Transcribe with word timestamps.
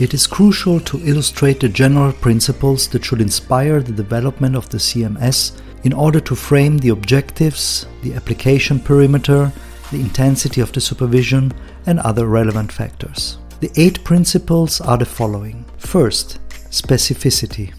It 0.00 0.12
is 0.12 0.26
crucial 0.26 0.80
to 0.80 1.00
illustrate 1.04 1.60
the 1.60 1.68
general 1.68 2.12
principles 2.12 2.88
that 2.88 3.04
should 3.04 3.20
inspire 3.20 3.80
the 3.80 3.92
development 3.92 4.56
of 4.56 4.68
the 4.68 4.78
CMS 4.78 5.52
in 5.84 5.92
order 5.92 6.18
to 6.18 6.34
frame 6.34 6.78
the 6.78 6.88
objectives, 6.88 7.86
the 8.02 8.14
application 8.14 8.80
perimeter, 8.80 9.52
the 9.92 10.00
intensity 10.00 10.60
of 10.60 10.72
the 10.72 10.80
supervision, 10.80 11.52
and 11.86 12.00
other 12.00 12.26
relevant 12.26 12.72
factors. 12.72 13.38
The 13.60 13.70
eight 13.76 14.02
principles 14.02 14.80
are 14.80 14.98
the 14.98 15.06
following. 15.06 15.64
First, 15.78 16.40
specificity. 16.70 17.72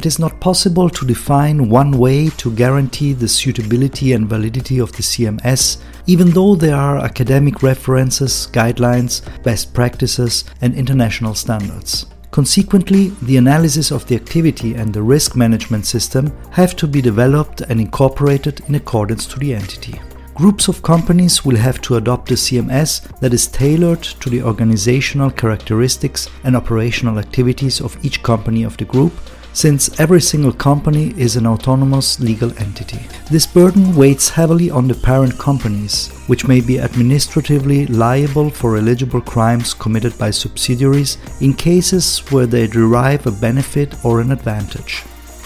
It 0.00 0.06
is 0.06 0.18
not 0.18 0.40
possible 0.40 0.88
to 0.88 1.04
define 1.04 1.68
one 1.68 1.90
way 1.90 2.30
to 2.38 2.54
guarantee 2.54 3.12
the 3.12 3.28
suitability 3.28 4.14
and 4.14 4.26
validity 4.26 4.78
of 4.78 4.92
the 4.92 5.02
CMS, 5.02 5.76
even 6.06 6.30
though 6.30 6.54
there 6.54 6.74
are 6.74 6.96
academic 6.96 7.62
references, 7.62 8.48
guidelines, 8.50 9.20
best 9.42 9.74
practices, 9.74 10.46
and 10.62 10.74
international 10.74 11.34
standards. 11.34 12.06
Consequently, 12.30 13.08
the 13.20 13.36
analysis 13.36 13.90
of 13.90 14.06
the 14.06 14.14
activity 14.14 14.72
and 14.72 14.90
the 14.90 15.02
risk 15.02 15.36
management 15.36 15.84
system 15.84 16.32
have 16.52 16.74
to 16.76 16.86
be 16.86 17.02
developed 17.02 17.60
and 17.60 17.78
incorporated 17.78 18.62
in 18.68 18.76
accordance 18.76 19.26
to 19.26 19.38
the 19.38 19.54
entity. 19.54 20.00
Groups 20.34 20.68
of 20.68 20.82
companies 20.82 21.44
will 21.44 21.56
have 21.56 21.82
to 21.82 21.96
adopt 21.96 22.30
a 22.30 22.36
CMS 22.36 23.02
that 23.20 23.34
is 23.34 23.48
tailored 23.48 24.02
to 24.02 24.30
the 24.30 24.42
organizational 24.42 25.30
characteristics 25.30 26.30
and 26.44 26.56
operational 26.56 27.18
activities 27.18 27.82
of 27.82 28.02
each 28.02 28.22
company 28.22 28.62
of 28.62 28.78
the 28.78 28.86
group 28.86 29.12
since 29.52 30.00
every 30.00 30.20
single 30.20 30.52
company 30.52 31.14
is 31.16 31.36
an 31.36 31.46
autonomous 31.46 32.20
legal 32.20 32.50
entity. 32.58 33.00
This 33.30 33.46
burden 33.46 33.94
weighs 33.94 34.28
heavily 34.28 34.70
on 34.70 34.88
the 34.88 34.94
parent 34.94 35.38
companies, 35.38 36.08
which 36.26 36.46
may 36.46 36.60
be 36.60 36.80
administratively 36.80 37.86
liable 37.86 38.50
for 38.50 38.76
eligible 38.76 39.20
crimes 39.20 39.74
committed 39.74 40.16
by 40.18 40.30
subsidiaries 40.30 41.18
in 41.40 41.54
cases 41.54 42.18
where 42.30 42.46
they 42.46 42.66
derive 42.66 43.26
a 43.26 43.32
benefit 43.32 44.04
or 44.04 44.20
an 44.20 44.32
advantage. 44.32 45.02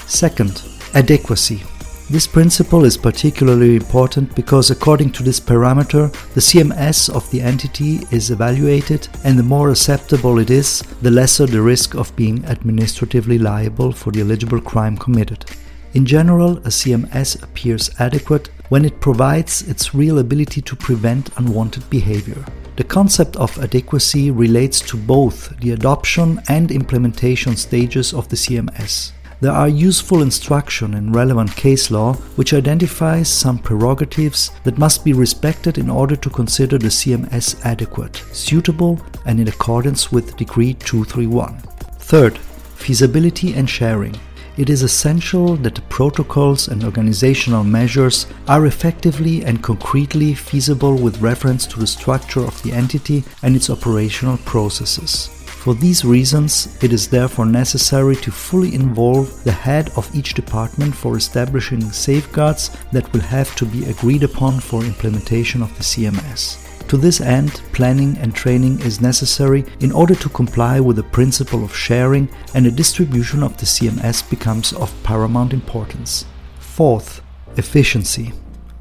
Second, 0.06 0.62
adequacy. 0.94 1.62
This 2.10 2.27
principle 2.27 2.84
is 2.84 2.98
particularly 2.98 3.77
important 3.77 4.34
because 4.34 4.70
according 4.70 5.12
to 5.12 5.22
this 5.22 5.41
parameter, 5.41 6.12
the 6.34 6.41
CMS 6.41 7.08
of 7.08 7.28
the 7.30 7.41
entity 7.41 8.00
is 8.11 8.30
evaluated 8.30 9.08
and 9.24 9.38
the 9.38 9.42
more 9.42 9.70
acceptable 9.70 10.38
it 10.38 10.50
is, 10.50 10.83
the 11.00 11.11
lesser 11.11 11.46
the 11.46 11.62
risk 11.62 11.94
of 11.94 12.14
being 12.14 12.44
administratively 12.44 13.38
liable 13.38 13.91
for 13.91 14.11
the 14.11 14.20
eligible 14.20 14.61
crime 14.61 14.98
committed. 14.98 15.46
In 15.94 16.05
general, 16.05 16.58
a 16.58 16.69
CMS 16.69 17.42
appears 17.42 17.91
adequate 17.98 18.50
when 18.68 18.84
it 18.84 19.00
provides 19.00 19.62
its 19.62 19.94
real 19.94 20.18
ability 20.18 20.61
to 20.61 20.77
prevent 20.77 21.30
unwanted 21.39 21.89
behavior. 21.89 22.44
The 22.77 22.84
concept 22.84 23.36
of 23.36 23.58
adequacy 23.58 24.30
relates 24.30 24.83
to 24.83 24.98
both 24.98 25.58
the 25.61 25.70
adoption 25.70 26.42
and 26.48 26.70
implementation 26.70 27.56
stages 27.56 28.12
of 28.12 28.28
the 28.28 28.36
CMS. 28.36 29.12
There 29.44 29.52
are 29.52 29.68
useful 29.68 30.22
instruction 30.22 30.94
in 30.94 31.12
relevant 31.12 31.54
case 31.54 31.90
law 31.90 32.14
which 32.36 32.54
identifies 32.54 33.28
some 33.28 33.58
prerogatives 33.58 34.50
that 34.62 34.78
must 34.78 35.04
be 35.04 35.12
respected 35.12 35.76
in 35.76 35.90
order 35.90 36.16
to 36.16 36.30
consider 36.30 36.78
the 36.78 36.88
CMS 36.88 37.62
adequate, 37.62 38.24
suitable, 38.32 38.98
and 39.26 39.38
in 39.38 39.48
accordance 39.48 40.10
with 40.10 40.34
Decree 40.38 40.72
231. 40.72 41.58
Third, 41.98 42.38
feasibility 42.38 43.52
and 43.52 43.68
sharing. 43.68 44.16
It 44.56 44.70
is 44.70 44.82
essential 44.82 45.56
that 45.56 45.74
the 45.74 45.82
protocols 45.90 46.68
and 46.68 46.82
organizational 46.82 47.64
measures 47.64 48.26
are 48.48 48.64
effectively 48.64 49.44
and 49.44 49.62
concretely 49.62 50.32
feasible 50.32 50.96
with 50.96 51.20
reference 51.20 51.66
to 51.66 51.78
the 51.78 51.86
structure 51.86 52.46
of 52.46 52.62
the 52.62 52.72
entity 52.72 53.24
and 53.42 53.54
its 53.54 53.68
operational 53.68 54.38
processes. 54.46 55.33
For 55.64 55.75
these 55.75 56.05
reasons, 56.05 56.77
it 56.83 56.92
is 56.92 57.08
therefore 57.08 57.47
necessary 57.47 58.17
to 58.17 58.30
fully 58.30 58.75
involve 58.75 59.42
the 59.45 59.52
head 59.52 59.89
of 59.97 60.14
each 60.14 60.35
department 60.35 60.95
for 60.95 61.17
establishing 61.17 61.80
safeguards 61.91 62.69
that 62.92 63.11
will 63.14 63.23
have 63.23 63.57
to 63.57 63.64
be 63.64 63.86
agreed 63.86 64.25
upon 64.25 64.61
for 64.61 64.85
implementation 64.85 65.63
of 65.63 65.75
the 65.79 65.83
CMS. 65.83 66.58
To 66.89 66.98
this 66.98 67.23
end, 67.23 67.63
planning 67.73 68.19
and 68.19 68.35
training 68.35 68.80
is 68.80 69.01
necessary 69.01 69.64
in 69.80 69.91
order 69.91 70.14
to 70.17 70.29
comply 70.29 70.80
with 70.80 70.97
the 70.97 71.02
principle 71.02 71.64
of 71.64 71.75
sharing, 71.75 72.29
and 72.52 72.67
the 72.67 72.70
distribution 72.70 73.42
of 73.42 73.57
the 73.57 73.64
CMS 73.64 74.29
becomes 74.29 74.75
of 74.75 74.92
paramount 75.02 75.55
importance. 75.55 76.27
Fourth, 76.58 77.23
efficiency. 77.57 78.35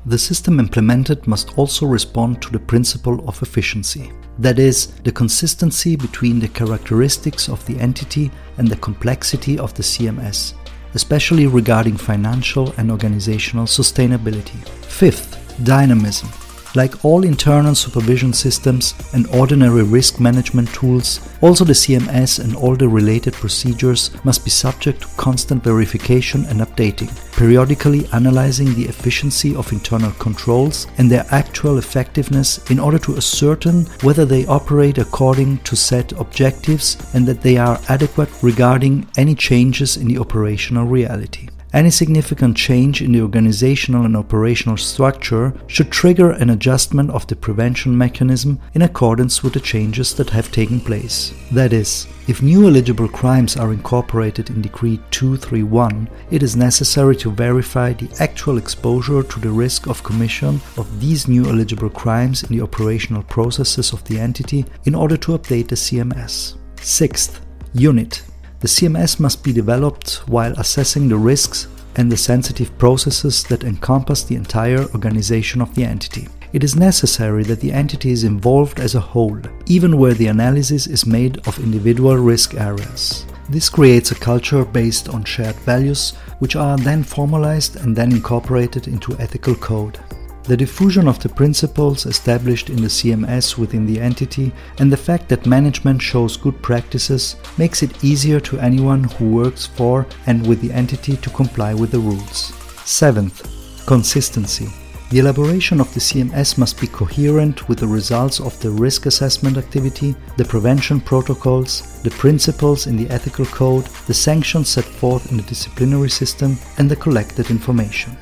The 0.05 0.17
system 0.17 0.59
implemented 0.59 1.25
must 1.27 1.57
also 1.57 1.85
respond 1.85 2.41
to 2.41 2.51
the 2.51 2.59
principle 2.59 3.23
of 3.27 3.41
efficiency. 3.41 4.11
That 4.39 4.59
is, 4.59 4.87
the 5.03 5.11
consistency 5.11 5.95
between 5.95 6.39
the 6.39 6.49
characteristics 6.49 7.47
of 7.47 7.65
the 7.65 7.79
entity 7.79 8.29
and 8.57 8.67
the 8.67 8.75
complexity 8.77 9.57
of 9.57 9.73
the 9.75 9.83
CMS, 9.83 10.55
especially 10.93 11.47
regarding 11.47 11.95
financial 11.95 12.73
and 12.77 12.91
organizational 12.91 13.65
sustainability. 13.65 14.67
Fifth, 14.85 15.39
dynamism. 15.63 16.29
Like 16.75 17.05
all 17.05 17.23
internal 17.23 17.75
supervision 17.75 18.33
systems 18.33 18.95
and 19.13 19.27
ordinary 19.27 19.83
risk 19.83 20.19
management 20.19 20.73
tools, 20.73 21.19
also 21.41 21.63
the 21.63 21.73
CMS 21.73 22.43
and 22.43 22.55
all 22.55 22.75
the 22.75 22.87
related 22.87 23.33
procedures 23.33 24.09
must 24.23 24.43
be 24.43 24.49
subject 24.49 25.01
to 25.01 25.07
constant 25.15 25.63
verification 25.63 26.45
and 26.45 26.61
updating, 26.61 27.11
periodically 27.37 28.07
analyzing 28.11 28.73
the 28.73 28.85
efficiency 28.85 29.55
of 29.55 29.71
internal 29.71 30.11
controls 30.13 30.87
and 30.97 31.11
their 31.11 31.27
actual 31.29 31.77
effectiveness 31.77 32.57
in 32.71 32.79
order 32.79 32.97
to 32.97 33.17
ascertain 33.17 33.85
whether 34.01 34.25
they 34.25 34.47
operate 34.47 34.97
according 34.97 35.59
to 35.59 35.75
set 35.75 36.11
objectives 36.13 36.97
and 37.13 37.27
that 37.27 37.41
they 37.41 37.57
are 37.57 37.79
adequate 37.89 38.29
regarding 38.41 39.07
any 39.15 39.35
changes 39.35 39.97
in 39.97 40.07
the 40.07 40.17
operational 40.17 40.85
reality. 40.85 41.49
Any 41.73 41.89
significant 41.89 42.55
change 42.55 43.01
in 43.01 43.13
the 43.13 43.21
organizational 43.21 44.05
and 44.05 44.15
operational 44.15 44.77
structure 44.77 45.55
should 45.65 45.91
trigger 45.91 46.29
an 46.29 46.51
adjustment 46.51 47.09
of 47.09 47.25
the 47.25 47.35
prevention 47.35 47.97
mechanism 47.97 48.59
in 48.75 48.83
accordance 48.83 49.41
with 49.41 49.53
the 49.53 49.59
changes 49.59 50.13
that 50.13 50.29
have 50.29 50.51
taken 50.51 50.79
place. 50.79 51.33
That 51.51 51.73
is, 51.73 52.05
if 52.27 52.43
new 52.43 52.67
eligible 52.67 53.07
crimes 53.07 53.57
are 53.57 53.73
incorporated 53.73 54.51
in 54.51 54.61
Decree 54.61 54.99
231, 55.09 56.07
it 56.29 56.43
is 56.43 56.55
necessary 56.55 57.15
to 57.15 57.31
verify 57.31 57.93
the 57.93 58.09
actual 58.19 58.59
exposure 58.59 59.23
to 59.23 59.39
the 59.39 59.49
risk 59.49 59.87
of 59.87 60.03
commission 60.03 60.61
of 60.77 61.01
these 61.01 61.27
new 61.27 61.45
eligible 61.45 61.89
crimes 61.89 62.43
in 62.43 62.55
the 62.55 62.61
operational 62.61 63.23
processes 63.23 63.93
of 63.93 64.03
the 64.03 64.19
entity 64.19 64.63
in 64.85 64.93
order 64.93 65.17
to 65.17 65.35
update 65.35 65.69
the 65.69 65.75
CMS. 65.75 66.55
Sixth, 66.79 67.41
unit. 67.73 68.21
The 68.63 68.69
CMS 68.69 69.19
must 69.19 69.43
be 69.43 69.51
developed 69.51 70.23
while 70.25 70.53
assessing 70.53 71.09
the 71.09 71.17
risks 71.17 71.67
and 71.97 72.09
the 72.09 72.15
sensitive 72.15 72.77
processes 72.77 73.43
that 73.49 73.65
encompass 73.65 74.23
the 74.23 74.35
entire 74.35 74.85
organization 74.93 75.61
of 75.61 75.75
the 75.75 75.83
entity. 75.83 76.29
It 76.53 76.63
is 76.63 76.73
necessary 76.73 77.43
that 77.43 77.59
the 77.59 77.73
entity 77.73 78.11
is 78.11 78.23
involved 78.23 78.79
as 78.79 78.95
a 78.95 79.01
whole, 79.01 79.37
even 79.65 79.97
where 79.97 80.13
the 80.13 80.27
analysis 80.27 80.87
is 80.87 81.05
made 81.05 81.45
of 81.45 81.59
individual 81.59 82.15
risk 82.15 82.53
areas. 82.53 83.25
This 83.49 83.67
creates 83.67 84.11
a 84.11 84.15
culture 84.15 84.63
based 84.63 85.09
on 85.09 85.25
shared 85.25 85.57
values, 85.57 86.11
which 86.39 86.55
are 86.55 86.77
then 86.77 87.03
formalized 87.03 87.75
and 87.75 87.93
then 87.93 88.13
incorporated 88.13 88.87
into 88.87 89.19
ethical 89.19 89.55
code. 89.55 89.99
The 90.45 90.57
diffusion 90.57 91.07
of 91.07 91.19
the 91.19 91.29
principles 91.29 92.05
established 92.05 92.69
in 92.69 92.81
the 92.81 92.89
CMS 92.89 93.57
within 93.57 93.85
the 93.85 94.01
entity 94.01 94.51
and 94.77 94.91
the 94.91 94.97
fact 94.97 95.29
that 95.29 95.45
management 95.45 96.01
shows 96.01 96.35
good 96.35 96.61
practices 96.61 97.37
makes 97.57 97.81
it 97.81 98.03
easier 98.03 98.41
to 98.41 98.59
anyone 98.59 99.05
who 99.05 99.31
works 99.31 99.67
for 99.67 100.05
and 100.27 100.45
with 100.45 100.59
the 100.59 100.73
entity 100.73 101.15
to 101.15 101.29
comply 101.29 101.73
with 101.73 101.91
the 101.91 101.99
rules. 101.99 102.51
Seventh, 102.83 103.47
consistency. 103.85 104.67
The 105.11 105.19
elaboration 105.19 105.79
of 105.79 105.93
the 105.93 106.01
CMS 106.01 106.57
must 106.57 106.81
be 106.81 106.87
coherent 106.87 107.69
with 107.69 107.79
the 107.79 107.87
results 107.87 108.41
of 108.41 108.59
the 108.59 108.71
risk 108.71 109.05
assessment 109.05 109.57
activity, 109.57 110.13
the 110.35 110.43
prevention 110.43 110.99
protocols, 110.99 112.01
the 112.01 112.09
principles 112.09 112.87
in 112.87 112.97
the 112.97 113.09
ethical 113.09 113.45
code, 113.45 113.85
the 114.07 114.13
sanctions 114.13 114.67
set 114.67 114.83
forth 114.83 115.31
in 115.31 115.37
the 115.37 115.43
disciplinary 115.43 116.09
system, 116.09 116.57
and 116.79 116.91
the 116.91 116.97
collected 116.97 117.49
information. 117.49 118.17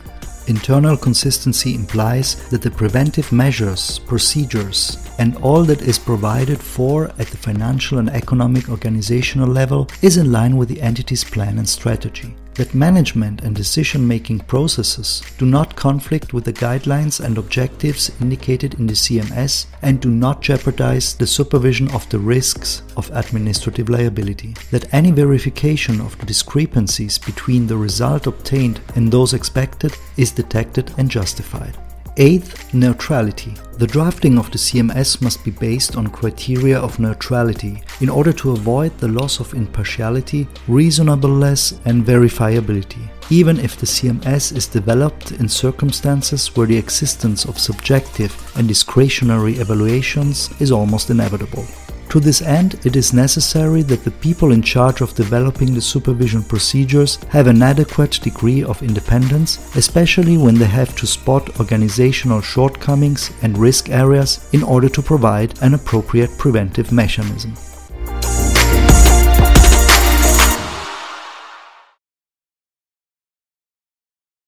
Internal 0.51 0.98
consistency 0.98 1.75
implies 1.75 2.36
that 2.50 2.62
the 2.62 2.69
preventive 2.69 3.31
measures, 3.31 4.00
procedures, 4.00 4.98
and 5.18 5.38
all 5.38 5.63
that 5.63 5.81
is 5.81 5.98
provided 5.98 6.59
for 6.59 7.06
at 7.19 7.27
the 7.27 7.38
financial 7.38 8.00
and 8.00 8.09
economic 8.09 8.68
organizational 8.68 9.48
level 9.48 9.88
is 10.01 10.18
in 10.18 10.30
line 10.30 10.57
with 10.57 10.68
the 10.68 10.81
entity's 10.81 11.24
plan 11.24 11.57
and 11.57 11.69
strategy. 11.69 12.36
That 12.56 12.75
management 12.75 13.42
and 13.42 13.56
decision 13.56 14.06
making 14.06 14.39
processes 14.39 15.21
do 15.38 15.45
not 15.45 15.75
conflict 15.75 16.33
with 16.33 16.44
the 16.44 16.53
guidelines 16.53 17.24
and 17.24 17.38
objectives 17.38 18.12
indicated 18.19 18.74
in 18.74 18.88
the 18.88 18.94
CMS 18.94 19.68
and 19.81 20.01
do 20.01 20.09
not 20.09 20.42
jeopardize 20.42 21.15
the 21.15 21.27
supervision 21.27 21.89
of 21.92 22.07
the 22.09 22.19
risks 22.19 22.81
of 22.98 23.09
administrative 23.13 23.88
liability. 23.88 24.56
That 24.69 24.94
any 24.94 25.12
verification 25.12 26.01
of 26.01 26.18
the 26.19 26.25
discrepancies 26.25 27.18
between 27.18 27.68
the 27.68 27.77
result 27.77 28.27
obtained 28.27 28.81
and 28.95 29.09
those 29.09 29.33
expected 29.33 29.95
is 30.18 30.31
detected 30.31 30.92
and 30.97 31.09
justified. 31.09 31.77
Eighth, 32.18 32.74
neutrality. 32.74 33.54
The 33.78 33.88
drafting 33.88 34.38
of 34.38 34.52
the 34.52 34.58
CMS 34.58 35.22
must 35.22 35.46
be 35.46 35.52
based 35.52 35.96
on 35.96 36.08
criteria 36.08 36.78
of 36.78 37.00
neutrality 37.00 37.81
in 38.02 38.10
order 38.10 38.34
to 38.34 38.52
avoid 38.52 38.98
the 38.98 39.08
loss 39.08 39.40
of 39.40 39.54
impartiality, 39.54 40.46
reasonableness, 40.68 41.80
and 41.86 42.06
verifiability, 42.06 43.10
even 43.30 43.58
if 43.60 43.78
the 43.78 43.86
CMS 43.86 44.54
is 44.56 44.68
developed 44.68 45.31
in 45.31 45.48
circumstances 45.48 46.54
where 46.58 46.68
the 46.68 46.78
existence 46.78 47.46
of 47.46 47.58
subjective 47.58 48.36
and 48.57 48.68
discretionary 48.68 49.54
evaluations 49.54 50.50
is 50.60 50.72
almost 50.72 51.10
inevitable. 51.10 51.66
To 52.12 52.19
this 52.19 52.42
end, 52.42 52.78
it 52.86 52.98
is 52.98 53.13
necessary 53.13 53.84
that 53.84 54.04
the 54.04 54.12
people 54.12 54.52
in 54.52 54.62
charge 54.62 55.00
of 55.00 55.16
developing 55.16 55.74
the 55.74 55.80
supervision 55.80 56.44
procedures 56.44 57.16
have 57.30 57.48
an 57.48 57.63
adequate 57.63 58.19
degree 58.22 58.66
of 58.66 58.84
independence, 58.84 59.74
especially 59.78 60.36
when 60.36 60.56
they 60.56 60.66
have 60.66 60.94
to 60.98 61.08
spot 61.08 61.58
organizational 61.58 62.42
shortcomings 62.42 63.31
and 63.44 63.58
risk 63.58 63.88
areas 63.88 64.46
in 64.52 64.62
order 64.62 64.90
to 64.90 65.02
provide 65.02 65.58
an 65.62 65.74
appropriate 65.74 66.38
preventive 66.38 66.92
mechanism. 66.92 67.54